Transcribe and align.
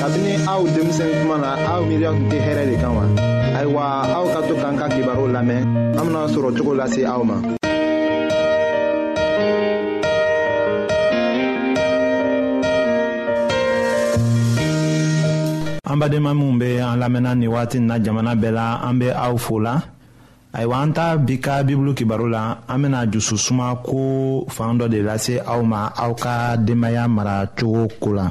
kabini 0.00 0.32
aw 0.48 0.64
denmisɛn 0.64 1.12
kuma 1.20 1.36
na 1.44 1.50
aw 1.76 1.80
miiriya 1.84 2.10
tun 2.16 2.26
tɛ 2.32 2.38
hɛrɛ 2.46 2.62
de 2.72 2.76
kan 2.82 2.92
wa 2.96 3.04
ayiwa 3.58 3.82
aw 4.16 4.24
ka 4.32 4.40
to 4.48 4.54
k'an 4.56 4.74
ka 4.80 4.86
kibaru 4.92 5.24
lamɛn 5.36 5.60
an 5.92 6.04
bena 6.08 6.22
sɔrɔ 6.32 6.50
cogo 6.56 6.72
lase 6.80 7.02
aw 7.04 7.20
ma 7.20 7.36
an 15.84 15.96
badenma 16.00 16.32
minw 16.32 16.56
be 16.56 16.80
an 16.80 16.96
lamɛnna 16.96 17.34
nin 17.36 17.50
wagati 17.52 17.78
na 17.80 18.00
jamana 18.00 18.32
bɛɛ 18.32 18.50
la 18.56 18.80
an 18.88 18.94
be 18.98 19.10
aw 19.12 19.36
fola 19.36 19.84
ayiwa 20.56 20.80
an 20.80 20.92
ta 20.96 21.16
bi 21.20 21.36
ka 21.36 21.60
bibulu 21.62 21.92
kibaru 21.92 22.32
la 22.32 22.56
an 22.68 22.78
bena 22.80 23.04
jususuma 23.04 23.76
ko 23.84 24.46
fan 24.48 24.80
dɔ 24.80 24.88
de 24.88 25.02
lase 25.02 25.36
aw 25.44 25.60
ma 25.62 25.92
aw 25.92 26.14
ka 26.16 26.56
denbaaya 26.56 27.04
mara 27.06 27.44
cogo 27.54 27.84
ko 28.00 28.10
la 28.16 28.30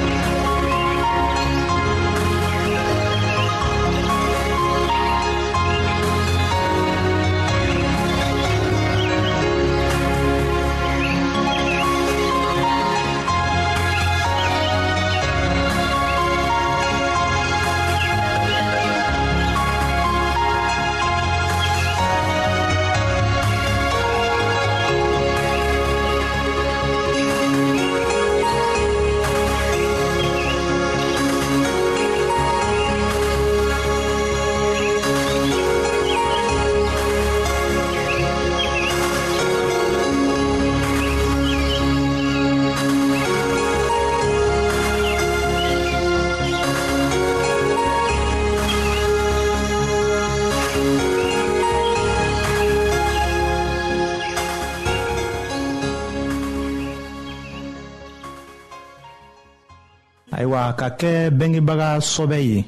ayiwa 60.41 60.63
ka 60.77 60.87
kɛ 60.99 61.13
bengebaga 61.37 61.89
sɔbɛ 62.11 62.37
ye 62.49 62.59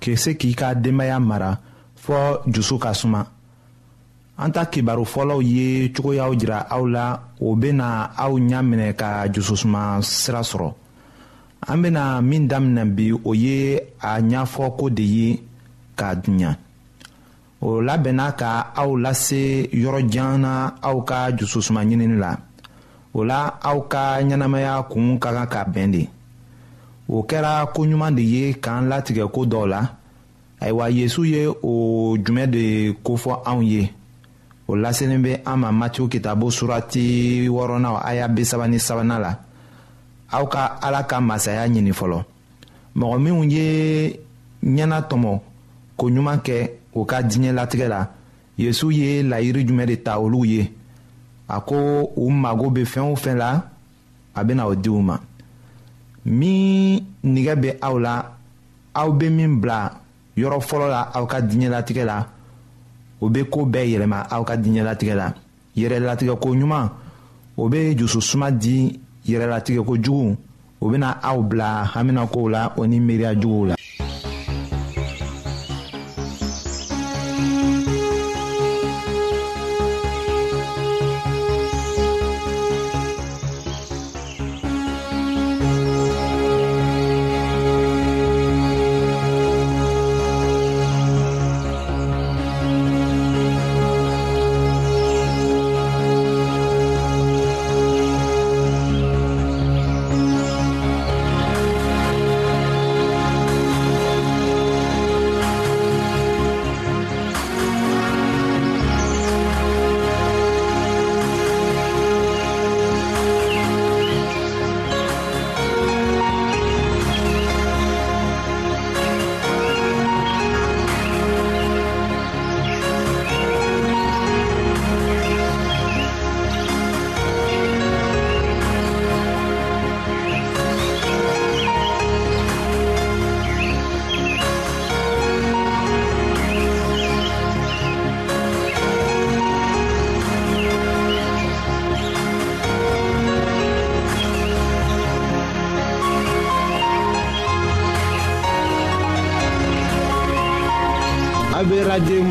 k'i 0.00 0.12
se 0.22 0.30
k'i 0.40 0.50
ka 0.60 0.68
denbaya 0.82 1.16
mara 1.30 1.52
fɔɔ 2.02 2.26
jusu 2.52 2.76
ka 2.82 2.90
suma 3.00 3.22
an 4.42 4.50
ta 4.54 4.62
kibaru 4.72 5.04
fɔlɔw 5.12 5.40
ye 5.54 5.66
cogoyaw 5.94 6.32
jira 6.40 6.58
aw 6.74 6.82
la 6.94 7.06
o 7.46 7.54
bena 7.62 7.88
aw 8.24 8.32
ɲa 8.48 8.58
minɛ 8.70 8.88
ka 9.00 9.08
jususuma 9.34 10.02
sira 10.02 10.40
sɔrɔ 10.50 10.70
an 11.70 11.76
bena 11.82 12.04
min 12.30 12.48
daminɛ 12.50 12.84
bi 12.96 13.06
o 13.12 13.32
ye 13.32 13.58
a 14.00 14.20
ɲ'fɔ 14.20 14.66
ko 14.78 14.90
de 14.98 15.02
ye 15.16 15.40
k'a 15.98 16.12
duɲa 16.22 16.56
o 17.62 17.68
labɛnna 17.88 18.32
ka 18.38 18.72
aw 18.74 18.90
lase 18.98 19.68
yɔrɔjan 19.70 20.40
na 20.40 20.52
aw 20.82 20.96
ka 21.04 21.30
jususuma 21.38 21.80
ɲinini 21.84 22.18
la 22.18 22.32
o 23.14 23.22
la 23.22 23.54
aw 23.62 23.80
ka 23.88 24.18
ɲɛnamaya 24.18 24.82
kuun 24.90 25.16
ka 25.20 25.30
kan 25.32 25.46
ka 25.46 25.62
bɛn 25.64 25.92
de 25.92 26.08
o 27.10 27.18
kɛra 27.28 27.52
koɲuman 27.74 28.12
de 28.16 28.22
ye 28.32 28.52
k'an 28.64 28.84
latigɛ 28.90 29.24
ko 29.34 29.40
dɔw 29.52 29.66
la 29.66 29.80
ayiwa 30.60 30.90
Yesu 30.90 31.24
ye 31.24 31.46
o 31.62 31.72
jumɛn 32.24 32.46
de 32.50 32.92
kofɔ 33.04 33.42
anw 33.44 33.62
ye 33.72 33.92
o 34.68 34.74
laselen 34.76 35.20
bɛ 35.24 35.40
an 35.44 35.56
ma 35.60 35.70
matiw 35.80 36.06
kitabo 36.08 36.50
surati 36.50 37.48
wɔɔrɔnan 37.48 37.98
aya 38.04 38.28
bisaba 38.28 38.68
ni 38.68 38.78
sabanan 38.78 39.20
la 39.22 39.32
aw 40.30 40.46
ka 40.46 40.78
ala 40.82 41.02
ka 41.02 41.20
masaya 41.20 41.66
ɲini 41.66 41.92
fɔlɔ 41.92 42.22
mɔgɔ 42.94 43.18
minnu 43.18 43.44
ye 43.50 44.20
ɲɛna 44.64 45.00
tɔmɔ 45.10 45.40
koɲuman 45.98 46.38
kɛ 46.44 46.70
o 46.94 47.04
ka 47.04 47.22
diɲɛ 47.22 47.52
latigɛ 47.52 47.88
la 47.88 48.06
Yesu 48.56 48.90
ye 48.92 49.22
layiri 49.22 49.66
jumɛn 49.66 49.86
de 49.88 49.96
ta 49.96 50.18
olu 50.20 50.44
ye 50.44 50.70
a 51.48 51.60
ko 51.60 52.12
u 52.14 52.30
mago 52.30 52.70
bɛ 52.70 52.84
fɛn 52.86 53.10
o 53.10 53.16
fɛn 53.16 53.36
la 53.36 53.62
a 54.36 54.44
bɛna 54.44 54.66
o 54.66 54.74
di 54.76 54.88
u 54.88 55.02
ma 55.02 55.18
min 56.24 57.00
nigɛ 57.24 57.54
bɛ 57.56 57.70
aw 57.80 57.98
la 57.98 58.34
aw 58.94 59.10
bɛ 59.12 59.30
min 59.30 59.60
bila 59.60 59.90
yɔrɔ 60.36 60.60
fɔlɔ 60.60 60.88
la 60.88 61.02
aw 61.14 61.26
ka 61.26 61.40
diɲɛlatigɛ 61.40 62.04
la 62.04 62.26
o 63.20 63.28
bɛ 63.28 63.44
ko 63.48 63.64
bɛɛ 63.64 63.86
yɛlɛma 63.92 64.26
aw 64.30 64.44
ka 64.44 64.56
diɲɛlatigɛ 64.56 65.14
la 65.14 65.34
yɛrɛlatigɛko 65.76 66.48
ɲuman 66.56 66.90
o 67.56 67.68
bɛ 67.68 67.94
jususuma 67.96 68.50
di 68.50 69.00
yɛrɛlatigɛko 69.26 69.94
jugu 70.02 70.36
o 70.80 70.88
bɛna 70.90 71.18
aw 71.22 71.40
bila 71.42 71.84
haminakow 71.94 72.48
la 72.50 72.72
o 72.76 72.84
ni 72.86 73.00
miiriya 73.00 73.34
juguw 73.34 73.64
la 73.68 73.74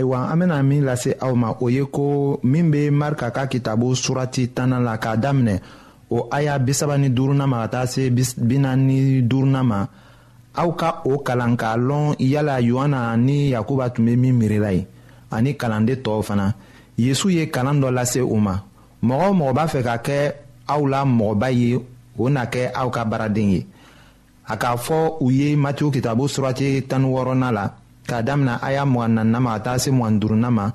ayiwa 0.00 0.30
an 0.32 0.36
bena 0.40 0.62
min 0.64 0.84
lase 0.88 1.12
aw 1.20 1.34
ma 1.36 1.52
o 1.60 1.68
ye 1.68 1.84
ko 1.84 2.40
min 2.42 2.70
be 2.72 2.88
marika 2.90 3.28
ka 3.30 3.44
kitabu 3.46 3.92
surati 3.94 4.48
tanna 4.56 4.80
la 4.80 4.96
k'a 4.98 5.16
daminɛ 5.20 5.60
o 6.10 6.28
aya 6.32 6.58
bisaba 6.58 6.96
ni 6.98 7.08
duruna 7.12 7.44
ma 7.46 7.60
ka 7.68 7.68
taa 7.68 7.86
se 7.92 8.10
bina 8.48 8.72
ni 8.76 9.20
duruna 9.28 9.60
ma 9.62 9.80
aw 10.62 10.70
ka 10.80 10.90
o 11.04 11.18
kalan 11.20 11.54
k'a 11.60 11.72
lɔn 11.76 12.16
yala 12.18 12.56
yohana 12.68 13.00
ni 13.16 13.50
yakuba 13.52 13.90
tun 13.92 14.06
be 14.08 14.14
min 14.16 14.32
miirila 14.40 14.70
ye 14.76 14.82
ani 15.36 15.52
kalanden 15.60 16.00
tɔɔw 16.04 16.22
fana 16.28 16.46
yezu 16.96 17.28
ye 17.36 17.44
kalan 17.54 17.78
dɔ 17.82 17.88
lase 17.96 18.20
u 18.22 18.36
ma 18.40 18.54
mɔgɔ 19.06 19.26
o 19.30 19.34
mɔgɔ 19.38 19.52
b'a 19.56 19.66
fɛ 19.72 19.80
ka 19.86 19.94
kɛ 20.06 20.18
aw 20.72 20.80
la 20.88 21.04
mɔgɔba 21.04 21.48
ye 21.60 21.76
o 22.18 22.28
na 22.28 22.44
kɛ 22.52 22.72
aw 22.74 22.88
ka 22.90 23.04
baaraden 23.04 23.50
ye 23.54 23.66
a 24.48 24.56
k'a 24.56 24.74
fɔ 24.86 25.18
u 25.20 25.30
ye 25.30 25.56
matiyu 25.56 25.90
kitabu 25.92 26.24
surati 26.34 26.82
tan 26.88 27.04
wɔɔrɔnan 27.04 27.52
la 27.54 27.64
k'a 28.10 28.22
damina 28.28 28.54
a 28.60 28.68
y'a 28.72 28.84
mɔgan 28.92 29.12
nanina 29.16 29.38
ma 29.44 29.50
ka 29.54 29.60
taa 29.64 29.78
se 29.82 29.90
mɔgan 29.98 30.16
duruna 30.20 30.48
ma 30.58 30.66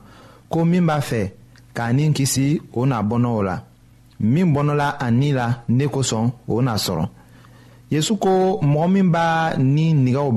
ko 0.51 0.59
min 0.71 0.81
b'a 0.89 0.97
fɛ 1.09 1.21
k'a 1.77 1.85
ni 1.97 2.03
kisi 2.17 2.45
o 2.73 2.81
n'a 2.89 2.97
bɔnɔ 3.09 3.27
o 3.27 3.41
la 3.47 3.55
min 4.33 4.47
bɔnɔla 4.53 4.87
a 4.99 5.07
ni 5.19 5.29
la 5.37 5.47
ne 5.77 5.85
kosɔn 5.95 6.25
o 6.53 6.61
n'a 6.65 6.75
sɔrɔ 6.85 7.05
yesu 7.93 8.13
ko 8.23 8.33
mɔgɔ 8.73 8.87
min 8.93 9.07
b'a 9.13 9.25
ni 9.75 9.85
nigɛw 10.05 10.27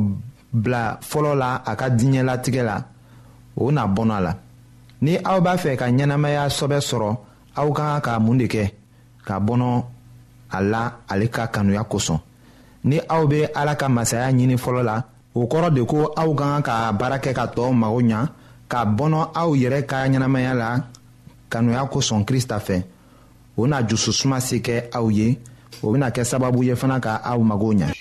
bila 0.61 0.83
fɔlɔ 1.11 1.33
la 1.43 1.51
a 1.65 1.73
ka 1.77 1.87
diɲɛlatigɛ 1.99 2.63
la 2.71 2.77
o 3.63 3.71
n'a 3.75 3.85
bɔnɔ 3.97 4.13
a 4.13 4.21
la 4.27 4.33
ni 5.05 5.13
aw 5.31 5.39
b'a 5.45 5.55
fɛ 5.63 5.77
ka 5.79 5.85
ɲɛnamaya 5.89 6.45
sɔbɛ 6.59 6.79
sɔrɔ 6.91 7.11
aw 7.61 7.69
ka 7.73 8.01
kan 8.01 8.01
ka 8.01 8.19
mun 8.19 8.39
de 8.39 8.47
kɛ 8.49 8.73
ka 9.25 9.39
bɔnɔ 9.41 9.85
a 10.51 10.63
la 10.63 10.93
ale 11.09 11.29
ka 11.31 11.47
kanuya 11.47 11.85
kosɔn 11.85 12.19
ni 12.85 12.99
aw 13.09 13.25
bɛ 13.27 13.51
ala 13.55 13.77
ka 13.77 13.89
masaya 13.89 14.33
ɲini 14.33 14.59
fɔlɔ 14.59 14.83
la 14.85 15.03
o 15.41 15.47
kɔrɔ 15.51 15.69
de 15.75 15.83
ko 15.87 15.99
aw 16.21 16.31
ka 16.39 16.45
kan 16.59 16.63
ka 16.69 16.75
baara 16.99 17.17
kɛ 17.23 17.31
ka 17.39 17.45
tɔɔw 17.55 17.73
mago 17.81 18.01
ɲa 18.11 18.21
ka 18.73 18.79
bɔnɔ 18.97 19.19
aw 19.41 19.51
yɛrɛ 19.63 19.81
ka 19.91 19.99
ɲɛnamaya 20.11 20.53
la 20.55 20.69
kanuya 21.51 21.83
kosɔn 21.93 22.25
krista 22.25 22.59
fɛ 22.59 22.83
o 23.57 23.67
na 23.67 23.83
jususuma 23.87 24.41
se 24.41 24.57
kɛ 24.59 24.91
aw 24.97 25.07
ye 25.11 25.39
o 25.83 25.93
bena 25.93 26.11
kɛ 26.11 26.23
sababu 26.25 26.65
ye 26.65 26.75
fana 26.75 26.99
ka 27.01 27.21
aw 27.25 27.39
mago 27.43 27.73
ɲa 27.73 27.93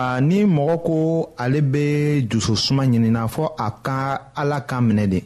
ayiwa 0.00 0.20
ni 0.20 0.44
mɔgɔ 0.44 0.78
ko 0.86 0.98
ale 1.36 1.60
bɛ 1.72 2.20
jususuma 2.30 2.82
ɲinina 2.90 3.22
fɔ 3.34 3.44
a 3.58 3.68
ka 3.86 3.98
ala 4.34 4.60
kan 4.68 4.82
minɛ 4.86 5.06
de 5.12 5.18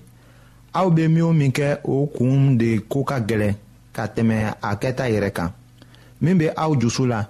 aw 0.74 0.88
bɛ 0.90 1.08
min 1.08 1.22
o 1.22 1.32
min 1.32 1.50
kɛ 1.52 1.68
o 1.84 2.06
kun 2.16 2.56
de 2.58 2.78
ko 2.90 3.04
ka 3.08 3.16
gɛlɛn 3.28 3.54
ka 3.96 4.04
tɛmɛ 4.14 4.36
a 4.60 4.70
kɛta 4.80 5.04
yɛrɛ 5.14 5.30
kan 5.36 5.52
min 6.20 6.34
bɛ 6.38 6.52
aw 6.56 6.72
jusu 6.76 7.06
la 7.06 7.22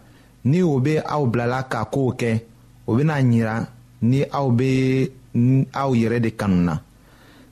ni 0.44 0.62
o 0.62 0.80
bɛ 0.80 1.02
aw 1.04 1.24
bilala 1.26 1.64
ka 1.72 1.84
kow 1.84 2.10
kɛ 2.20 2.40
o 2.86 2.94
bɛna 2.96 3.14
ɲira 3.30 3.66
ni 4.02 4.22
aw 4.22 4.48
bɛ 4.50 5.10
aw 5.72 5.90
yɛrɛ 5.94 6.20
de 6.22 6.30
kanu 6.34 6.56
na 6.64 6.78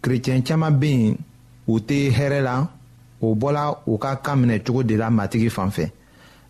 kerecɛn 0.03 0.43
caman 0.45 0.71
bɛ 0.81 0.87
yen 0.91 1.17
u 1.67 1.79
tɛ 1.79 2.11
hɛrɛ 2.13 2.41
la 2.43 2.67
o 3.21 3.35
bɔla 3.35 3.79
u 3.87 3.99
ka 3.99 4.17
kan 4.17 4.37
minɛ 4.45 4.65
cogo 4.65 4.83
de 4.83 4.97
la 4.97 5.11
matigi 5.11 5.51
fan 5.51 5.71
fɛ 5.71 5.91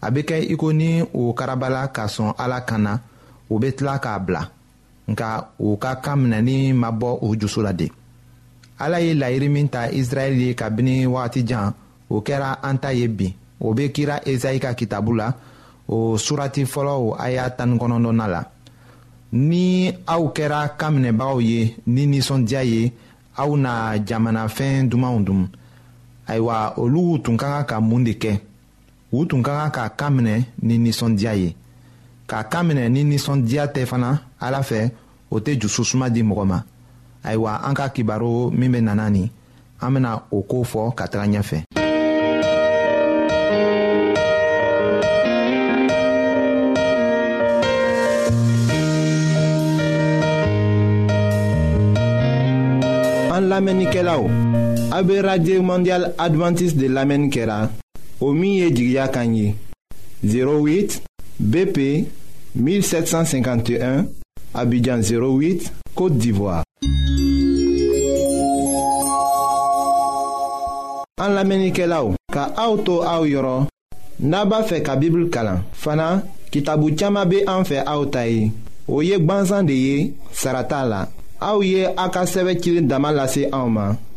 a 0.01 0.11
bɛ 0.11 0.23
kɛ 0.25 0.47
iko 0.53 0.73
ni 0.73 1.03
o 1.15 1.33
karabala 1.35 1.89
ka 1.93 2.07
sɔn 2.07 2.35
ala 2.39 2.61
kan 2.61 2.83
na 2.83 2.99
o 3.53 3.59
be 3.59 3.73
tila 3.77 3.99
k'a 4.03 4.19
bila 4.19 4.43
nka 5.13 5.29
o 5.59 5.77
ka 5.83 5.93
kan 6.05 6.17
minɛni 6.23 6.73
ma 6.81 6.89
bɔ 7.01 7.11
o 7.27 7.35
jusu 7.41 7.61
la 7.63 7.73
de 7.81 7.87
ala 8.79 8.99
ye 9.05 9.13
laɲini 9.21 9.49
min 9.55 9.69
ta 9.73 9.83
israɛli 10.01 10.45
ye 10.49 10.55
kabini 10.61 10.97
wagatijan 11.15 11.75
o 12.15 12.21
kɛra 12.27 12.51
an 12.69 12.77
ta 12.83 12.91
ye 12.99 13.07
bin 13.09 13.33
o 13.65 13.73
be 13.77 13.85
kira 13.95 14.17
ezayi 14.31 14.59
ka 14.65 14.71
kitabu 14.79 15.13
la 15.21 15.29
o 15.89 15.97
surati 16.25 16.63
fɔlɔ 16.73 16.93
o 17.07 17.09
aya 17.25 17.45
tani 17.57 17.77
kɔnɔdɔna 17.81 18.27
la 18.35 18.41
ni 19.33 19.65
aw 20.15 20.23
kɛra 20.37 20.61
kan 20.81 20.93
minɛbagaw 20.97 21.39
ye 21.51 21.77
ni 21.95 22.03
ninsɔndiya 22.07 22.63
ye 22.73 22.93
aw 23.43 23.51
na 23.65 23.73
jamanafɛn 24.09 24.89
dumanw 24.91 25.21
dun 25.27 25.43
ayiwa 26.29 26.75
olu 26.79 27.19
tun 27.25 27.37
ka 27.37 27.47
kan 27.53 27.67
ka 27.67 27.77
mun 27.81 28.05
de 28.05 28.13
kɛ 28.15 28.41
u 29.13 29.27
tun 29.27 29.43
ka 29.43 29.53
kan 29.59 29.71
ka 29.71 29.85
kan 29.99 30.11
minɛ 30.17 30.45
ni 30.63 30.79
ninsɔndiya 30.79 31.35
ye 31.43 31.55
k'a 32.33 32.45
kan 32.49 32.65
minɛ 32.67 32.89
ni 32.89 33.05
ninsɔndiya 33.05 33.67
tɛ 33.75 33.85
fana 33.85 34.11
ala 34.41 34.63
fɛ 34.63 34.91
o 35.31 35.37
tɛ 35.39 35.53
jususuma 35.61 36.09
di 36.09 36.23
mɔgɔ 36.23 36.45
ma 36.47 36.65
ayiwa 37.25 37.61
an 37.69 37.75
ka 37.75 37.91
kibaru 37.93 38.51
min 38.51 38.71
bɛ 38.73 38.81
nana 38.81 39.11
nin 39.11 39.29
an 39.81 39.91
bɛna 39.93 40.11
o 40.31 40.41
ko 40.41 40.65
fɔ 40.65 40.95
ka 40.97 41.05
taga 41.09 41.27
ɲɛfɛ. 41.29 41.63
an 53.37 53.43
lamɛnnikɛlaw 53.51 54.25
a 54.99 55.03
bɛ 55.05 55.21
radio 55.23 55.61
mondial 55.63 56.09
adventiste 56.17 56.79
de 56.81 56.87
lamɛnni 56.89 57.29
kɛra 57.29 57.69
o 58.21 58.33
min 58.33 58.55
ye 58.55 58.71
jigiya 58.71 59.09
kan 59.13 59.35
ye 59.35 59.55
08 60.25 61.01
bp 61.39 62.09
1751, 62.55 64.07
Abidjan 64.55 65.01
08, 65.01 65.73
Côte 65.95 66.19
d'Ivoire. 66.19 66.65
An 71.23 71.29
lamenike 71.37 71.87
la 71.87 72.03
ou, 72.03 72.17
ka 72.35 72.49
aoutou 72.59 73.05
aou 73.07 73.29
yoron, 73.29 73.69
naba 74.19 74.63
fe 74.67 74.81
ka 74.83 74.97
bibl 74.99 75.29
kalan. 75.31 75.61
Fana, 75.73 76.23
kitabu 76.51 76.91
tchama 76.97 77.25
be 77.27 77.45
anfe 77.47 77.79
aoutayi. 77.87 78.51
Oye 78.89 79.19
gbanzan 79.21 79.63
de 79.69 79.73
ye, 79.79 80.13
sarata 80.33 80.85
la. 80.85 81.07
Aouye 81.41 81.87
akaseve 81.97 82.57
kilin 82.59 82.89
damalase 82.89 83.47
aouman. 83.53 83.97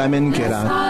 Lamine 0.00 0.32
Kera. 0.32 0.89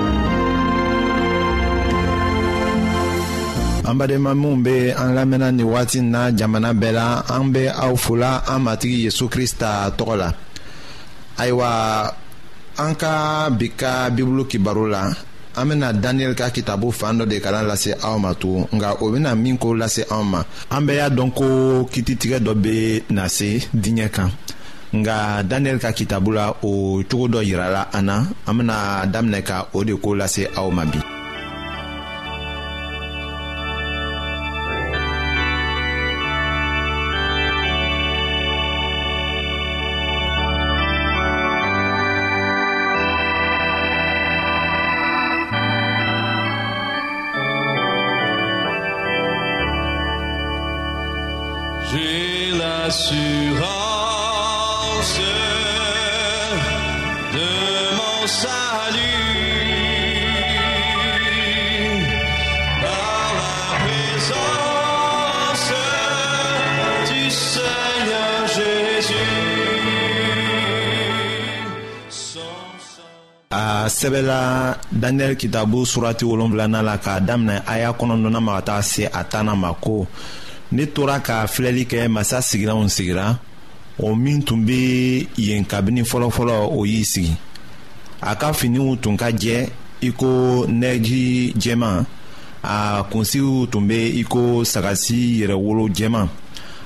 an 3.91 3.97
badenma 3.99 4.31
minw 4.41 4.55
be 4.63 4.77
an 4.95 5.11
lamɛnna 5.17 5.51
nin 5.51 5.65
wagati 5.67 5.99
na 6.01 6.31
jamana 6.31 6.71
bɛɛ 6.73 6.91
la 6.99 7.05
an 7.35 7.51
be 7.53 7.67
aw 7.67 7.93
fola 7.97 8.41
an 8.51 8.59
matigi 8.65 8.99
yezu 9.05 9.25
krista 9.33 9.67
tɔgɔ 9.97 10.15
la 10.21 10.29
ayiwa 11.41 11.69
an 12.83 12.95
ka 12.95 13.49
bi 13.49 13.67
ka 13.75 14.09
bibulu 14.15 14.43
kibaro 14.47 14.85
la 14.89 15.11
an 15.57 15.65
bena 15.69 15.91
daniyɛli 15.93 16.35
ka 16.37 16.47
kitabu 16.55 16.87
fan 16.99 17.19
dɔ 17.19 17.25
de 17.31 17.35
kalan 17.43 17.67
lase 17.67 17.91
aw 18.01 18.15
ma 18.17 18.31
tugun 18.33 18.63
nga 18.75 18.95
o 19.03 19.11
bena 19.11 19.35
min 19.35 19.57
ko 19.57 19.75
lase 19.75 20.05
anw 20.09 20.23
ma 20.23 20.39
an 20.69 20.85
bɛɛ 20.87 20.95
y'a 20.95 21.09
dɔn 21.09 21.29
ko 21.35 21.45
kititigɛ 21.91 22.39
dɔ 22.39 22.53
be 22.61 23.03
na 23.09 23.27
se 23.27 23.59
diɲɛ 23.75 24.07
kan 24.13 24.29
nga 24.99 25.43
daniyɛli 25.43 25.79
ka 25.81 25.91
kitabu 25.91 26.31
la 26.33 26.45
o 26.63 27.03
cogo 27.09 27.27
dɔ 27.27 27.39
yirala 27.43 27.89
an 27.93 28.03
na 28.05 28.17
an 28.47 28.53
bena 28.57 29.03
daminɛ 29.13 29.41
ka 29.45 29.67
o 29.73 29.83
de 29.83 29.93
ko 29.97 30.11
lase 30.15 30.47
aw 30.55 30.69
ma 30.71 30.85
bi 30.85 30.99
sɛbɛla 74.01 74.41
daniyɛli 75.01 75.35
kitabu 75.39 75.77
surati 75.91 76.23
wolonfilana 76.29 76.79
la 76.87 76.95
k'a 77.03 77.15
daminɛ 77.27 77.57
aya 77.73 77.89
kɔnɔdɔna 77.99 78.39
ma 78.47 78.53
ka 78.55 78.61
taa 78.67 78.81
se 78.81 79.03
a 79.05 79.23
tanna 79.31 79.55
ma 79.55 79.73
ko 79.73 80.07
ne 80.71 80.85
tora 80.95 81.19
ka 81.27 81.45
filɛli 81.53 81.83
kɛ 81.91 82.07
masa 82.15 82.37
sigilanw 82.41 82.87
sigira 82.95 83.37
o 83.99 84.15
min 84.15 84.41
tun 84.43 84.65
be 84.65 85.27
yen 85.37 85.63
kabini 85.65 86.01
fɔlɔfɔlɔ 86.11 86.57
o 86.79 86.83
y'i 86.83 87.03
sigi 87.05 87.35
a 88.21 88.35
ka 88.35 88.51
finiw 88.53 88.95
tun 89.01 89.17
ka 89.17 89.25
jɛ 89.29 89.69
iko 90.01 90.17
ko 90.17 90.65
nɛji 90.71 91.53
jɛman 91.53 92.03
a 92.63 93.05
kunsigiw 93.11 93.67
tun 93.71 93.87
be 93.87 94.17
iko 94.23 94.41
sagasi 94.73 95.41
yɛrɛwolo 95.43 95.85
jɛman 95.97 96.27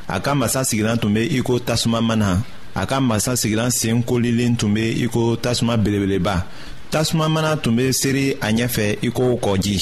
a 0.10 0.20
ka 0.20 0.34
masa 0.36 0.62
sigilan 0.66 1.00
tun 1.00 1.14
be 1.14 1.20
i 1.38 1.42
tasuma 1.66 2.02
mana 2.02 2.44
a 2.76 2.86
ka 2.86 3.00
masa 3.00 3.34
sigilan 3.38 3.70
sen 3.72 4.04
kolilen 4.04 4.58
tun 4.58 4.74
be 4.74 4.92
i 5.04 5.08
tasuma 5.42 5.78
belebeleba 5.82 6.44
tasuma 6.92 7.30
mana 7.30 7.56
tun 7.64 7.74
bɛ 7.78 7.84
seri 8.02 8.26
a 8.46 8.48
ɲɛfɛ 8.58 8.86
i 9.08 9.10
ko 9.18 9.24
kɔji 9.44 9.78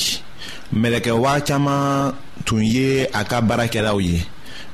mɛlɛkɛwa 0.79 1.31
caman 1.47 2.13
tun 2.45 2.63
ye 2.63 3.07
a 3.19 3.21
ka 3.29 3.37
baarakɛlaw 3.47 3.97
ye 4.07 4.17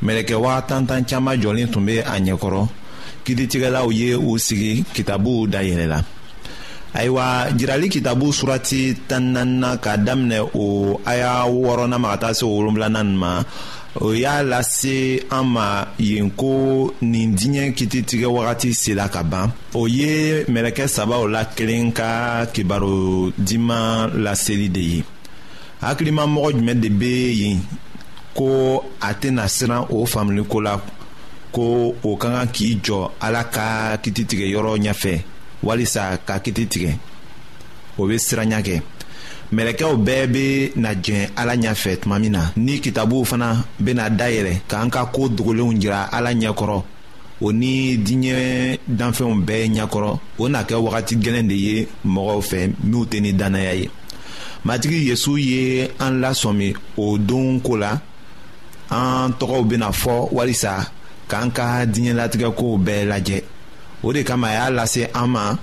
mɛlɛkɛwa 0.05 0.65
tantan 0.69 1.01
caman 1.09 1.39
jɔlen 1.41 1.71
tun 1.73 1.85
bɛ 1.87 1.93
a 2.13 2.15
ɲɛkɔrɔ 2.25 2.61
kiiritigɛlaw 3.25 3.87
ye 3.99 4.07
u 4.15 4.37
sigi 4.45 4.83
kitabuw 4.93 5.47
dayɛlɛla 5.51 5.99
ayiwa 6.93 7.25
jirali 7.57 7.87
kitabu 7.95 8.25
surati 8.33 8.81
tan 9.07 9.23
naaninan 9.35 9.79
ka 9.83 9.91
daminɛ 9.97 10.37
o 10.55 10.99
aya 11.05 11.45
wɔɔrɔnan 11.45 11.99
ma 11.99 12.07
ka 12.13 12.17
taa 12.23 12.33
se 12.37 12.45
wolonwulanan 12.45 13.09
ma 13.17 13.43
o 13.95 14.13
y'a 14.13 14.43
lase 14.43 15.23
an 15.31 15.45
ma 15.49 15.87
yen 15.97 16.29
ko 16.31 16.93
nin 17.01 17.33
diɲɛ 17.35 17.73
kititigɛ 17.75 18.27
wagati 18.27 18.73
sela 18.73 19.09
ka 19.09 19.23
ban 19.23 19.51
o 19.73 19.87
ye 19.87 20.45
mɛlɛkɛ 20.45 20.85
sabaw 20.87 21.25
la 21.27 21.43
kelen 21.45 21.91
ka 21.91 22.45
kibaro 22.53 23.31
diman 23.37 24.13
laseli 24.23 24.69
de 24.69 24.79
ye 24.81 25.03
hakilimamɔgɔ 25.81 26.53
jumɛn 26.57 26.79
de 26.81 26.89
bɛ 26.89 27.11
yen 27.41 27.59
ko 28.35 28.83
a 29.01 29.13
tɛna 29.13 29.47
siran 29.47 29.87
o 29.89 30.05
faamuliko 30.05 30.61
la 30.63 30.79
ko 31.51 31.95
o 32.03 32.15
ka 32.15 32.29
kan 32.29 32.45
k'i 32.53 32.79
jɔ 32.83 33.11
ala 33.19 33.43
ka 33.45 33.97
kititigɛyɔrɔ 34.03 34.77
ɲɛfɛ 34.77 35.21
walisa 35.63 36.15
ka 36.25 36.37
kiti 36.39 36.67
tigɛ 36.67 36.93
o 37.97 38.05
bɛ 38.05 38.17
siranya 38.19 38.61
kɛ 38.61 38.83
mɛlɛkɛw 39.51 39.95
bɛɛ 40.05 40.27
be 40.33 40.71
na 40.79 40.93
jɛn 40.93 41.29
ala 41.35 41.53
ɲɛfɛ 41.55 42.01
tuma 42.01 42.19
min 42.19 42.33
na 42.33 42.41
ni 42.55 42.79
kitabuw 42.79 43.23
fana 43.25 43.65
bena 43.79 44.09
dayɛlɛ 44.09 44.61
k'an 44.69 44.89
ka 44.89 45.05
koo 45.07 45.27
dogolenw 45.29 45.73
jira 45.79 46.07
ala 46.11 46.29
ɲɛkɔrɔ 46.33 46.83
o 47.41 47.51
ni 47.51 47.97
diɲɛ 47.97 48.77
danfɛnw 48.87 49.33
bɛɛ 49.47 49.65
ɲɛkɔrɔ 49.73 50.19
o 50.37 50.47
na 50.49 50.63
kɛ 50.63 50.75
wagati 50.79 51.15
gwɛlɛn 51.15 51.47
de 51.49 51.55
ye 51.55 51.87
mɔgɔw 52.05 52.41
fɛ 52.41 52.59
minw 52.83 53.05
tɛ 53.05 53.21
ni 53.21 53.31
dannaya 53.33 53.73
ye 53.73 53.89
matigi 54.65 55.07
yezu 55.09 55.35
ye 55.37 55.89
an 55.99 56.21
lasɔmi 56.21 56.75
o 56.97 57.17
don 57.17 57.59
ko 57.59 57.73
la 57.75 57.97
an 58.91 59.31
tɔgɔw 59.33 59.63
bena 59.67 59.87
fɔ 59.91 60.29
walisa 60.31 60.85
k'an 61.27 61.49
ka 61.51 61.85
diɲɛlatigɛkow 61.87 62.77
bɛɛ 62.77 63.05
lajɛ 63.09 63.41
o 64.03 64.13
de 64.13 64.21
kama 64.23 64.47
a 64.49 64.53
y'a 64.53 64.69
lase 64.69 65.09
an 65.11 65.27
ma 65.31 65.57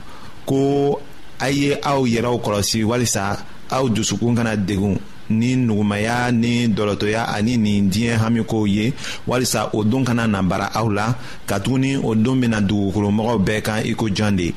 ko 0.44 1.00
a 1.40 1.48
ye 1.50 1.72
aw 1.84 2.02
yɛrɛw 2.04 2.36
kɔlɔsi 2.42 2.82
walisa 2.82 3.38
aw 3.70 3.88
dusukun 3.90 4.34
kana 4.34 4.56
degun 4.56 4.96
ni 5.30 5.56
nugumaya 5.56 6.30
ni 6.30 6.68
dɔlɔtɔya 6.68 7.22
ani 7.34 7.56
nin 7.58 7.90
diɲɛ 7.90 8.18
hamikow 8.22 8.64
ye 8.66 8.92
walisa 9.26 9.70
o 9.74 9.82
don 9.82 10.04
kana 10.04 10.26
na 10.26 10.42
bara 10.42 10.70
aw 10.74 10.86
la 10.88 11.14
katuguni 11.46 11.96
o 11.98 12.14
don 12.14 12.36
bena 12.40 12.60
dugukolomɔgɔw 12.60 13.38
bɛɛ 13.42 13.62
kan 13.62 13.82
i 13.84 13.94
ko 13.94 14.08
jan 14.08 14.36
de 14.36 14.54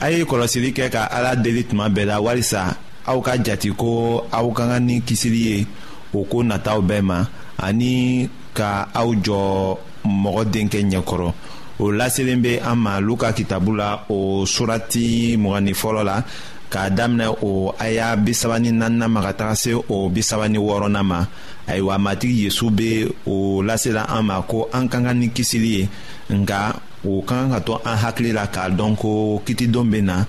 a 0.00 0.10
ye 0.10 0.24
kɔlɔsili 0.24 0.72
kɛ 0.72 0.90
ka 0.90 1.04
ala 1.12 1.36
deli 1.36 1.64
tuma 1.64 1.88
bɛɛ 1.90 2.04
la 2.06 2.20
walisa 2.20 2.76
aw 3.06 3.20
ka 3.20 3.32
jati 3.36 3.72
ko 3.76 4.24
aw 4.32 4.48
ka 4.52 4.66
kan 4.68 4.80
ni 4.86 5.00
kisili 5.02 5.38
ye 5.52 5.66
o 6.14 6.24
ko 6.24 6.38
nataw 6.42 6.80
bɛɛ 6.80 7.02
ma 7.04 7.26
ani 7.58 8.28
ka 8.54 8.88
aw 8.94 9.12
jɔ 9.14 9.76
mɔgɔ 10.06 10.44
denkɛ 10.50 10.80
ɲɛkɔrɔ 10.80 11.32
o 11.80 11.84
laselen 11.92 12.40
bɛ 12.42 12.62
an 12.64 12.76
ma 12.78 12.98
luka 13.00 13.32
kitabu 13.34 13.76
la 13.76 14.04
o 14.08 14.44
surati 14.46 15.36
mgni 15.36 15.74
fɔlɔ 15.76 16.04
la 16.04 16.24
k'a 16.72 16.86
daminɛ 16.88 17.26
o 17.42 17.74
aya 17.78 18.14
bisaba 18.16 18.56
ni 18.62 18.70
ma 18.70 19.20
ka 19.26 19.32
taga 19.34 19.54
se 19.58 19.70
o 19.74 20.06
bisaba 20.08 20.46
ni 20.48 20.56
wɔɔrɔnan 20.58 21.02
ma 21.02 21.20
ayiwa 21.66 21.98
matigi 21.98 22.44
yezu 22.46 22.70
bɛ 22.70 23.08
o 23.26 23.58
lasela 23.66 24.06
an 24.08 24.22
ma 24.30 24.38
ko 24.46 24.68
an 24.72 24.86
ka 24.86 25.00
kan 25.02 25.14
ni 25.18 25.30
kisili 25.34 25.68
ye 25.78 25.88
nka 26.30 26.58
o 27.04 27.22
ka 27.26 27.34
kan 27.42 27.50
ka 27.50 27.58
to 27.66 27.72
an 27.84 27.96
hakili 28.02 28.30
la 28.32 28.46
k'a 28.46 28.70
dɔn 28.70 28.94
ko 28.96 29.42
kitidon 29.44 29.84
bɛ 29.90 29.98
na 30.02 30.22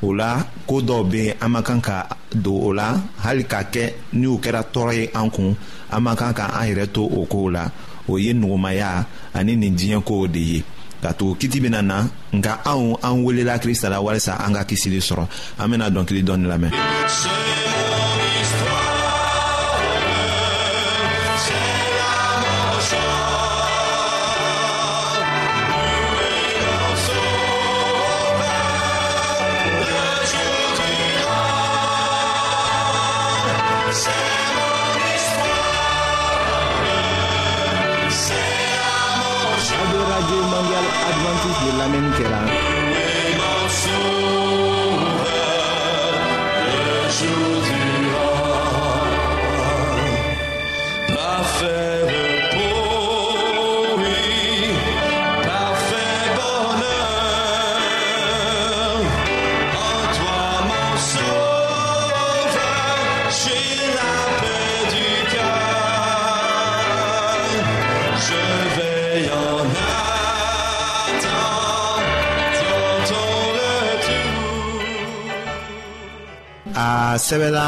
o 0.00 0.14
la 0.14 0.38
ko 0.70 0.78
dɔw 0.80 1.02
bɛ 1.10 1.34
an 1.42 1.48
man 1.50 1.62
kan 1.66 1.80
ka 1.82 2.06
don 2.32 2.58
o 2.68 2.72
la 2.72 2.94
hali 3.24 3.42
k'a 3.44 3.62
kɛ 3.66 3.84
ni 4.14 4.26
o 4.30 4.38
kɛra 4.38 4.62
tɔɔrɔ 4.72 4.92
ye 4.94 5.10
an 5.14 5.26
kun 5.34 5.56
an 5.90 5.98
man 6.00 6.14
kan 6.16 6.30
ka 6.32 6.46
an 6.62 6.68
yɛrɛ 6.70 6.86
to 6.94 7.02
o 7.02 7.26
kow 7.26 7.50
la 7.50 7.64
o 8.08 8.16
ye 8.18 8.30
nugumaya 8.32 9.02
ani 9.34 9.56
nin 9.56 9.74
diɲɛ 9.74 10.00
kow 10.06 10.28
de 10.30 10.38
ye. 10.38 10.62
Gato, 11.02 11.34
kiti 11.38 11.60
binana, 11.60 12.08
nka 12.32 12.64
an 12.66 13.24
wile 13.24 13.44
la 13.44 13.58
kristala 13.58 14.00
wale 14.02 14.18
sa 14.18 14.42
an 14.44 14.52
ga 14.54 14.64
kisi 14.66 14.90
li 14.90 15.00
soro. 15.00 15.28
Amen 15.62 15.80
adon 15.82 16.04
ki 16.06 16.14
li 16.14 16.22
doni 16.22 16.46
la 16.50 16.58
men. 16.58 16.72
sɛbɛla 77.28 77.64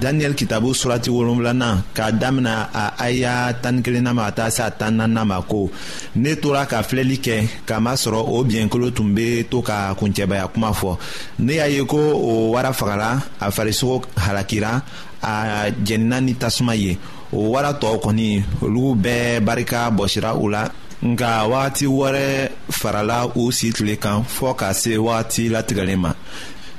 daniyɛli 0.00 0.36
kitabu 0.40 0.72
surati 0.74 1.10
wolonfilanan 1.10 1.82
k'a 1.96 2.12
damina 2.12 2.68
a 2.72 2.84
aya 3.04 3.52
tani 3.62 3.82
kelenna 3.82 4.14
ma 4.14 4.24
ka 4.26 4.32
taa 4.38 4.48
se 4.54 4.62
a 4.62 4.70
tan 4.70 4.92
naaninan 4.98 5.26
ma 5.26 5.40
ko 5.42 5.70
ne 6.14 6.30
tora 6.42 6.62
ka 6.70 6.78
filɛli 6.88 7.16
kɛ 7.26 7.34
kamasɔrɔ 7.68 8.20
o 8.34 8.44
biɲɛkolo 8.48 8.94
tun 8.96 9.08
be 9.16 9.42
to 9.50 9.60
ka 9.68 9.92
kuncɛbaya 9.98 10.44
kuma 10.52 10.70
fɔ 10.80 10.90
ne 11.40 11.52
y'a 11.58 11.66
ye 11.68 11.82
ko 11.84 11.98
o 12.30 12.52
wara 12.54 12.70
fagara 12.80 13.10
a 13.40 13.50
farisogo 13.56 14.02
halakira 14.24 14.70
a 15.22 15.32
jɛnina 15.86 16.20
ni 16.24 16.34
tasuma 16.34 16.74
ye 16.80 16.96
o 17.32 17.50
wara 17.54 17.72
tɔɔw 17.80 17.96
kɔni 18.04 18.28
olugu 18.62 18.94
bɛɛ 19.04 19.40
barika 19.44 19.90
bɔsira 19.98 20.30
u 20.40 20.48
la 20.48 20.62
nka 21.02 21.32
wagati 21.52 21.86
wɛrɛ 21.98 22.24
farala 22.80 23.26
u 23.34 23.50
si 23.50 23.72
tile 23.72 23.96
kan 23.96 24.22
fɔɔ 24.22 24.54
ka 24.56 24.72
se 24.72 24.92
wagati 24.96 25.48
latigɛlen 25.50 25.98
ma 26.04 26.12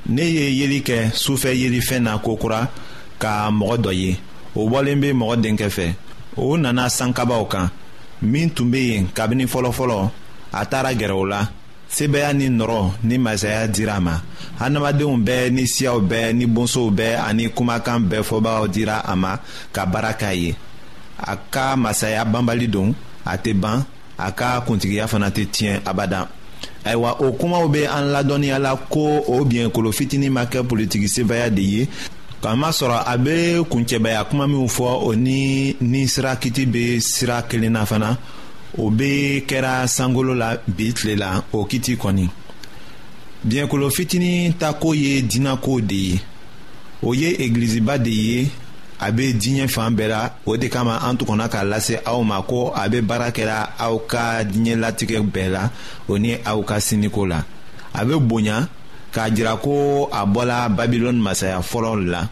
ne 0.10 0.22
ye 0.24 0.56
yeli 0.60 0.80
kɛ 0.88 1.12
sufɛ 1.14 1.52
yelifɛn 1.62 2.04
na 2.04 2.14
kokura 2.24 2.62
ka 3.22 3.32
mɔgɔ 3.60 3.78
dɔ 3.84 3.92
ye 4.02 4.12
o 4.56 4.62
bɔlen 4.72 5.00
bɛ 5.02 5.10
mɔgɔ 5.20 5.36
denkɛ 5.44 5.70
fɛ 5.76 5.88
o 6.38 6.58
nana 6.58 6.90
sankabaw 6.90 7.46
kan 7.48 7.70
min 8.22 8.50
tun 8.50 8.72
bɛ 8.72 8.78
yen 8.88 9.08
kabini 9.14 9.46
fɔlɔfɔlɔ 9.48 10.10
a 10.54 10.66
taara 10.66 10.94
gɛrɛ 10.94 11.12
o 11.16 11.26
la 11.26 11.42
sebaaya 11.90 12.34
ni 12.36 12.48
nɔrɔ 12.50 12.92
ni 13.04 13.18
masaya 13.18 13.68
dira 13.68 13.96
a 13.96 14.00
ma 14.02 14.20
adamadenw 14.60 15.18
bɛɛ 15.26 15.52
ni 15.52 15.64
siyaw 15.68 16.00
bɛɛ 16.00 16.34
ni 16.36 16.46
bonsow 16.46 16.90
bɛɛ 16.90 17.20
ani 17.28 17.50
kumakan 17.50 18.08
bɛɛ 18.10 18.24
fɔbagaw 18.24 18.68
dira 18.72 19.04
a 19.04 19.16
ma 19.16 19.38
ka 19.74 19.86
baara 19.86 20.14
k'a 20.14 20.34
ye 20.36 20.56
a 21.28 21.36
ka 21.36 21.76
masaya 21.76 22.24
banbali 22.24 22.68
don 22.72 22.96
a 23.26 23.36
tɛ 23.38 23.54
ban 23.60 23.86
a 24.18 24.32
ka 24.32 24.62
kuntigiya 24.64 25.04
fana 25.06 25.30
tɛ 25.32 25.48
tiɲɛ 25.52 25.82
abada 25.86 26.30
ayiwa 26.88 27.12
o 27.20 27.32
kumaw 27.38 27.68
bɛ 27.68 27.82
an 27.90 28.12
ladɔnniya 28.14 28.60
la 28.60 28.76
ko 28.76 29.20
o 29.28 29.44
biɲɛkolo 29.44 29.92
fitinin 29.92 30.32
ma 30.34 30.46
kɛ 30.46 30.64
politiki 30.68 31.08
sebaya 31.08 31.50
de 31.50 31.62
ye 31.62 31.88
kamasɔrɔ 32.42 33.04
a 33.14 33.18
bɛ 33.18 33.64
kuncɛbaya 33.70 34.24
kuma 34.30 34.48
minw 34.48 34.68
fɔ 34.68 35.08
o 35.08 35.12
ni 35.16 35.76
ni 35.82 36.08
sira 36.08 36.36
kiti 36.36 36.66
bɛ 36.66 37.00
sira 37.02 37.42
kelen 37.50 37.74
na 37.74 37.86
fana 37.86 38.18
o 38.78 38.90
bɛ 38.90 39.44
kɛra 39.46 39.88
sankolo 39.88 40.34
la 40.36 40.56
bi 40.68 40.94
tile 40.94 41.16
la 41.18 41.42
o 41.52 41.66
kiti 41.66 41.98
kɔni 41.98 42.30
biɲɛkolo 43.48 43.92
fitinin 43.92 44.54
ta 44.58 44.74
ko 44.74 44.94
ye 44.94 45.22
dinako 45.22 45.82
de 45.82 45.96
ye 45.96 46.22
o 47.04 47.14
ye 47.14 47.36
egiliziba 47.46 47.98
de 48.04 48.12
ye 48.12 48.50
a 49.00 49.12
be 49.12 49.34
diɲɛ 49.34 49.68
fan 49.68 49.96
bɛɛ 49.96 50.08
la 50.10 50.32
o 50.46 50.58
de 50.58 50.68
kama 50.70 51.00
an 51.06 51.18
tuguna 51.18 51.48
k'a 51.48 51.64
lase 51.64 52.02
aw 52.06 52.22
ma 52.24 52.42
ko 52.42 52.72
a 52.76 52.90
be 52.90 53.02
baara 53.02 53.32
kɛra 53.32 53.74
aw 53.80 53.98
ka 54.08 54.44
diɲɛlatigɛ 54.44 55.22
bɛɛ 55.34 55.50
la 55.52 55.70
o 56.08 56.18
ni 56.18 56.36
aw 56.46 56.62
ka 56.64 56.76
siniko 56.80 57.26
la 57.30 57.44
a 57.94 58.06
be 58.06 58.16
bonya 58.20 58.68
k'a 59.14 59.30
jira 59.36 59.56
ko 59.62 60.06
a 60.12 60.26
bɔla 60.26 60.70
babilɔni 60.76 61.22
masaya 61.22 61.60
fɔlɔ 61.60 61.92
la 62.10 62.28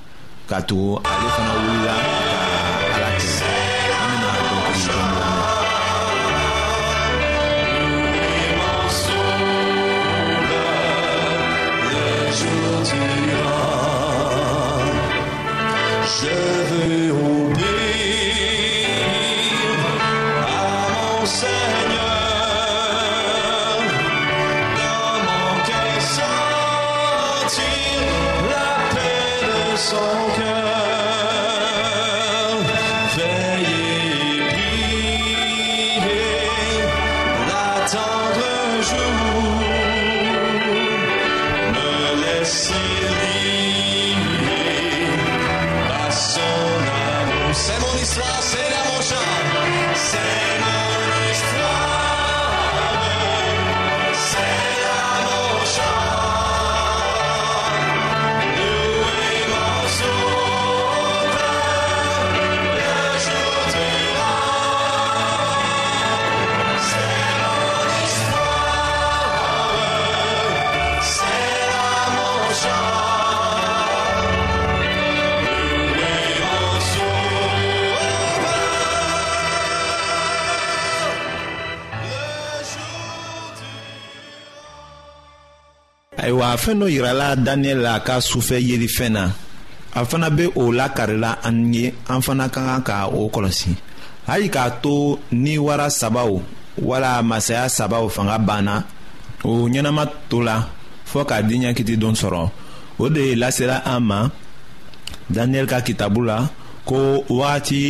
ka 0.49 0.59
tugu 0.61 0.97
ale 1.05 1.27
fana 1.35 1.51
wulila 1.61 2.33
a 86.55 86.57
fɛɛn 86.63 86.79
dɔ 86.81 86.87
yirala 86.95 87.27
daniyɛli 87.45 87.81
la 87.87 87.91
a 87.95 88.01
ka 88.07 88.13
sufɛ 88.29 88.55
yelifɛn 88.69 89.09
na 89.15 89.23
a 89.97 89.99
fana 90.09 90.27
be 90.37 90.45
o 90.61 90.63
lakarila 90.79 91.29
an 91.47 91.57
ye 91.75 91.85
an 92.11 92.19
fana 92.25 92.45
ka 92.53 92.61
kan 92.67 92.81
ka 92.89 92.95
o 93.17 93.19
kɔlɔsi 93.33 93.71
hali 94.29 94.47
k'a 94.53 94.69
to 94.83 94.93
ni 95.43 95.53
wara 95.65 95.87
sabaw 95.99 96.31
wala 96.89 97.09
masaya 97.29 97.65
sabaw 97.77 98.05
fanga 98.15 98.37
banna 98.47 98.75
o 99.49 99.51
ɲɛnama 99.71 100.03
to 100.29 100.37
la 100.47 100.55
fɔɔ 101.09 101.25
ka 101.29 101.35
diɲɛ 101.47 101.69
kiti 101.77 101.95
don 102.01 102.13
sɔrɔ 102.21 102.41
o 103.03 103.05
de 103.15 103.23
lasela 103.41 103.77
an 103.91 104.01
ma 104.09 104.19
daniyɛli 105.35 105.67
ka 105.73 105.79
kitabu 105.87 106.21
la 106.29 106.37
ko 106.89 106.97
wagati 107.39 107.81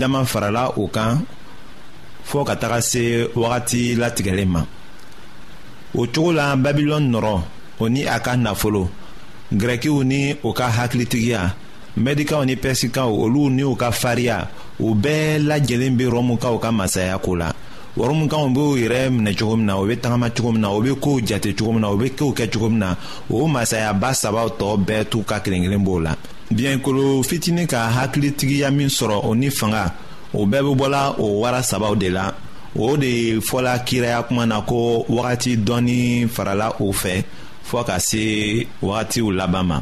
dama 0.00 0.20
farala 0.32 0.62
o 0.80 0.82
kan 0.94 1.12
fɔɔ 2.28 2.44
ka 2.48 2.54
taga 2.62 2.78
se 2.90 3.02
wagati 3.40 3.80
latigɛlen 4.00 4.48
ma 4.54 4.60
o 6.00 6.02
cogo 6.12 6.30
la 6.38 6.44
babilɔni 6.64 7.08
nɔrɔ 7.12 7.36
o 7.80 7.88
ni 7.88 8.04
a 8.06 8.18
ka 8.20 8.36
nafolo 8.36 8.88
gɛrɛkiw 9.52 9.98
ni 10.04 10.20
o 10.42 10.52
ka 10.52 10.66
hakilitigiya 10.76 11.54
mɛdikaw 12.02 12.42
ni 12.44 12.54
pɛsikaw 12.56 13.08
olu 13.10 13.50
ni 13.50 13.62
u 13.62 13.74
ka 13.76 13.90
fariya 13.90 14.48
u 14.78 14.94
bɛɛ 14.94 15.38
lajɛlen 15.48 15.96
be 15.96 16.04
rɔmukaw 16.04 16.58
ka 16.62 16.70
masaya 16.72 17.18
ko 17.18 17.32
la 17.36 17.50
rɔmukaw 17.96 18.44
b'u 18.54 18.76
yɛrɛ 18.78 19.10
minɛ 19.10 19.34
cogo 19.38 19.56
min 19.56 19.66
na 19.66 19.78
u 19.80 19.86
be 19.86 19.96
tagama 19.96 20.30
cogo 20.30 20.52
min 20.52 20.60
na 20.60 20.70
u 20.74 20.80
be 20.82 20.90
koow 21.00 21.20
jate 21.20 21.54
cogo 21.56 21.72
min 21.72 21.80
na 21.80 21.90
u 21.90 21.96
be 21.98 22.10
kow 22.10 22.30
kɛ 22.32 22.48
cogo 22.50 22.68
min 22.70 22.78
na 22.78 22.96
o 23.30 23.46
masayaba 23.48 24.14
sabaw 24.14 24.48
tɔɔ 24.58 24.84
bɛɛ 24.86 25.04
t'u 25.10 25.24
ka 25.24 25.38
kelen 25.40 25.62
kelen 25.62 25.82
b'o 25.84 26.00
la 26.02 26.14
biɲɛkolo 26.52 27.22
fitini 27.24 27.66
ka 27.68 27.88
hakilitigiya 27.90 28.70
min 28.72 28.88
sɔrɔ 28.88 29.20
o 29.24 29.34
ni 29.34 29.50
fanga 29.50 29.92
o 30.32 30.46
bɛɛ 30.46 30.62
be 30.74 30.80
bɔla 30.82 31.16
o 31.18 31.40
wara 31.42 31.62
sabaw 31.62 31.94
de 31.98 32.08
la 32.10 32.30
o 32.76 32.96
de 32.96 33.36
fɔla 33.38 33.78
kiraya 33.86 34.22
kuma 34.26 34.46
na 34.46 34.60
ko 34.62 35.04
wagati 35.08 35.56
dɔɔni 35.64 36.28
farala 36.28 36.70
o 36.80 36.92
fɛ 36.92 37.22
fɔɔ 37.70 37.84
ka 37.86 37.98
se 37.98 38.66
wagatiw 38.82 39.30
laban 39.32 39.66
ma 39.66 39.78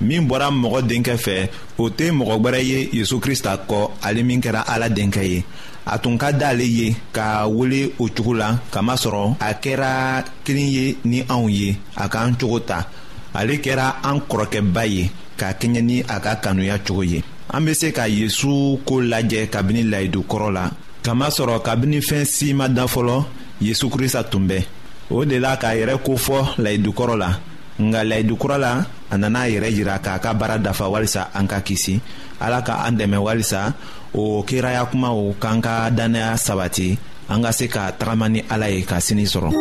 min 0.00 0.26
bɔra 0.28 0.48
mɔgɔ 0.50 0.80
denkɛ 0.88 1.14
fɛ 1.16 1.48
o 1.78 1.88
tɛ 1.90 2.10
mɔgɔ 2.12 2.34
gwɛrɛ 2.42 2.60
ye 2.70 2.88
yezu 2.92 3.20
krista 3.20 3.56
kɔ 3.68 3.90
ale 4.02 4.22
min 4.22 4.40
kɛra 4.40 4.64
ala 4.66 4.88
denkɛ 4.88 5.22
ye 5.24 5.44
a 5.86 5.98
tun 5.98 6.16
ka 6.18 6.32
d'ale 6.32 6.64
ye 6.66 6.94
ka 7.12 7.46
wele 7.46 7.92
o 7.98 8.06
cogo 8.08 8.34
la 8.36 8.58
kamasɔrɔ 8.72 9.36
a 9.40 9.52
kɛra 9.54 10.24
kelen 10.44 10.68
ye 10.70 10.96
ni 11.04 11.22
anw 11.28 11.48
ye 11.50 11.76
a 11.96 12.08
k'an 12.08 12.34
cogo 12.40 12.60
ta 12.66 12.86
ale 13.34 13.56
kɛra 13.58 13.96
an 14.02 14.18
kɔrɔkɛba 14.28 14.86
ye 14.90 15.10
ka 15.36 15.52
kɛɲɛ 15.52 15.80
ni 15.84 16.00
a 16.00 16.20
ka 16.20 16.34
kanuya 16.42 16.78
cogo 16.78 17.02
ye 17.02 17.22
an 17.52 17.60
be 17.64 17.74
se 17.74 17.92
ka 17.92 18.02
yezu 18.08 18.80
ko 18.84 18.94
lajɛ 19.00 19.48
kabini 19.48 19.82
layidukɔrɔ 19.84 20.52
la 20.52 20.70
kamasɔrɔ 21.02 21.62
kabini 21.62 22.00
fɛn 22.00 22.24
si 22.26 22.52
ma 22.54 22.66
dan 22.68 22.86
fɔlɔ 22.88 23.24
yezu 23.60 23.88
krista 23.88 24.24
tun 24.28 24.46
bɛ 24.48 24.64
o 25.10 25.24
de 25.24 25.38
la 25.40 25.56
k'a 25.56 25.74
yɛrɛ 25.74 25.98
kofɔ 26.04 26.54
layidukɔrɔ 26.58 27.16
la 27.16 27.30
nka 27.78 28.00
layidukura 28.04 28.56
la 28.58 28.84
a 29.10 29.18
nana 29.18 29.40
a 29.40 29.48
yɛrɛ 29.50 29.68
jira 29.74 29.98
k'a 30.00 30.18
ka 30.18 30.32
baara 30.34 30.58
dafa 30.58 30.88
walisa 30.88 31.28
an 31.34 31.46
ka 31.46 31.60
kisi 31.60 32.00
ala 32.40 32.62
ka 32.62 32.82
an 32.86 32.96
dɛmɛ 32.96 33.16
walisa 33.20 33.74
o 34.14 34.42
kiraya 34.42 34.84
kumaw 34.90 35.34
k'an 35.38 35.60
ka 35.62 35.90
dannaya 35.90 36.34
sabati 36.36 36.96
an 37.28 37.42
ka 37.42 37.50
se 37.52 37.68
ka 37.68 37.92
tagama 37.92 38.28
ni 38.30 38.42
ala 38.50 38.68
ye 38.70 38.82
ka 38.82 38.96
sini 38.98 39.24
sɔrɔ 39.28 39.52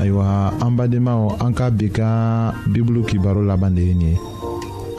ayiwa 0.00 0.54
an 0.64 0.70
badenmaw 0.78 1.36
an 1.44 1.52
ka 1.52 1.68
bi 1.70 1.88
ka 1.90 2.54
bibulu 2.72 3.02
kibaro 3.04 3.42
laban 3.44 3.74
de 3.74 3.82
ye 3.82 3.94
nin 3.94 4.10
ye 4.16 4.31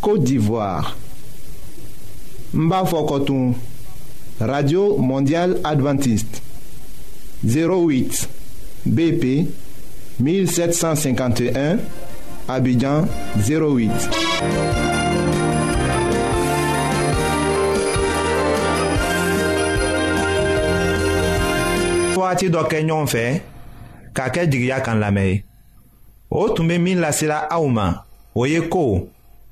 Côte 0.00 0.24
d'Ivoire. 0.24 0.96
Mbafokotoum. 2.54 3.54
Radio 4.40 4.96
Mondiale 4.98 5.54
Adventiste. 5.64 6.42
08 7.44 8.28
BP 8.86 9.48
1751 10.20 11.76
Abidjan 12.48 13.06
08. 13.36 13.90
wagati 22.16 22.50
dɔ 22.50 22.60
kɛ 22.70 22.78
ɲɔgɔn 22.88 23.06
fɛ 23.12 23.24
k'a 24.14 24.28
kɛ 24.34 24.42
jigiya 24.50 24.80
kan 24.82 24.98
lamɛn 25.00 25.28
ye 25.30 25.42
o 26.30 26.48
tun 26.50 26.66
bɛ 26.68 26.76
min 26.80 26.98
lasela 26.98 27.46
aw 27.50 27.66
ma 27.68 28.02
o 28.34 28.44
ye 28.46 28.60
ko 28.68 29.06